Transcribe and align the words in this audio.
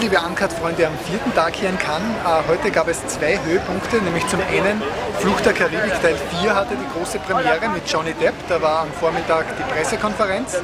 liebe 0.00 0.18
Uncut-Freunde, 0.18 0.88
am 0.88 0.98
vierten 0.98 1.32
Tag 1.34 1.54
hier 1.54 1.68
in 1.68 1.78
Cannes. 1.78 2.08
Äh, 2.24 2.48
heute 2.48 2.70
gab 2.70 2.88
es 2.88 3.06
zwei 3.06 3.38
Höhepunkte, 3.44 3.98
nämlich 3.98 4.26
zum 4.26 4.40
einen 4.40 4.82
Fluch 5.20 5.40
der 5.42 5.52
Karibik 5.52 5.92
Teil 6.02 6.16
4 6.40 6.54
hatte 6.54 6.74
die 6.74 6.98
große 6.98 7.20
Premiere 7.20 7.68
mit 7.68 7.88
Johnny 7.88 8.12
Depp. 8.14 8.34
Da 8.48 8.60
war 8.60 8.80
am 8.80 8.92
Vormittag 8.92 9.46
die 9.56 9.62
Pressekonferenz, 9.72 10.54
äh, 10.54 10.60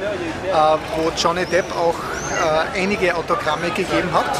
wo 0.97 1.11
Johnny 1.17 1.45
Depp 1.45 1.65
auch 1.77 1.95
äh, 1.95 2.81
einige 2.81 3.15
Autogramme 3.15 3.69
gegeben 3.69 4.09
hat. 4.11 4.37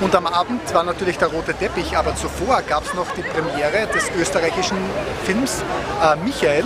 Und 0.00 0.14
am 0.14 0.26
Abend 0.26 0.74
war 0.74 0.84
natürlich 0.84 1.18
der 1.18 1.28
rote 1.28 1.54
Teppich, 1.54 1.96
aber 1.96 2.14
zuvor 2.14 2.62
gab 2.62 2.84
es 2.84 2.94
noch 2.94 3.10
die 3.12 3.22
Premiere 3.22 3.86
des 3.88 4.10
österreichischen 4.18 4.76
Films 5.24 5.64
äh, 6.02 6.16
Michael. 6.16 6.64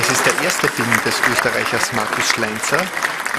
Es 0.00 0.10
ist 0.12 0.24
der 0.24 0.44
erste 0.44 0.68
Film 0.68 0.88
des 1.04 1.20
Österreichers 1.32 1.92
Markus 1.92 2.30
Schleinzer 2.30 2.78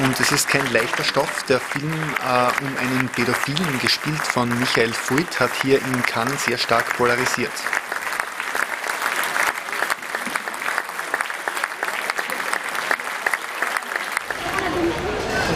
und 0.03 0.19
es 0.19 0.31
ist 0.31 0.49
kein 0.49 0.69
leichter 0.73 1.03
Stoff. 1.03 1.43
Der 1.47 1.59
Film 1.59 1.91
äh, 1.91 2.63
um 2.63 2.77
einen 2.77 3.09
Pädophilen, 3.09 3.79
gespielt 3.79 4.21
von 4.21 4.49
Michael 4.59 4.93
Fuit, 4.93 5.39
hat 5.39 5.51
hier 5.61 5.79
in 5.79 6.03
Cannes 6.03 6.43
sehr 6.43 6.57
stark 6.57 6.97
polarisiert. 6.97 7.53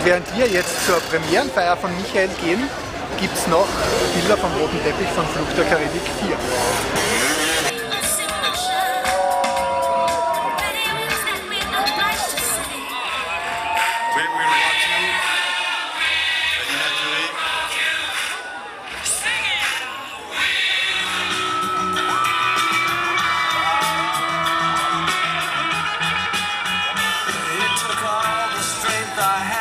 Und 0.01 0.07
während 0.07 0.35
wir 0.35 0.47
jetzt 0.47 0.87
zur 0.87 0.99
Premierenfeier 0.99 1.77
von 1.77 1.95
Michael 1.95 2.29
gehen, 2.43 2.67
gibt 3.19 3.37
es 3.37 3.45
noch 3.45 3.67
Bilder 4.15 4.35
vom 4.35 4.51
roten 4.53 4.81
Teppich 4.83 5.07
von 5.09 5.27
Flug 5.27 5.55
der 5.55 5.65
Karibik 5.65 6.01
4. 6.25 6.35
just 28.61 28.85
feeling 28.85 29.60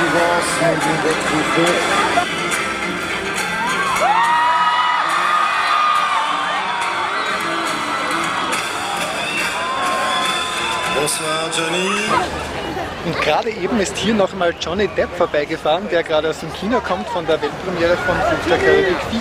fontaine 0.00 0.74
de 0.74 0.80
Jouvence, 0.80 0.80
nous 0.86 1.08
retrouvons 1.08 2.00
Bonsoir 10.94 11.50
Johnny. 11.56 11.88
Und 13.06 13.20
gerade 13.22 13.50
eben 13.50 13.80
ist 13.80 13.96
hier 13.96 14.14
noch 14.14 14.32
einmal 14.32 14.54
Johnny 14.60 14.88
Depp 14.88 15.08
vorbeigefahren, 15.16 15.88
der 15.90 16.02
gerade 16.02 16.28
aus 16.28 16.40
dem 16.40 16.52
Kino 16.52 16.80
kommt 16.80 17.08
von 17.08 17.26
der 17.26 17.40
Weltpremiere 17.40 17.96
von 17.96 18.16
Flug 18.16 18.46
der 18.48 18.58
Karibik 18.58 18.96
4. 19.10 19.20